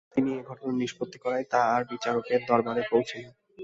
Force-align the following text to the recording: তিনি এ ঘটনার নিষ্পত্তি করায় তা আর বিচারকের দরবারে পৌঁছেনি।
তিনি 0.13 0.29
এ 0.33 0.41
ঘটনার 0.43 0.79
নিষ্পত্তি 0.81 1.17
করায় 1.23 1.45
তা 1.51 1.59
আর 1.73 1.81
বিচারকের 1.91 2.41
দরবারে 2.49 2.81
পৌঁছেনি। 2.91 3.29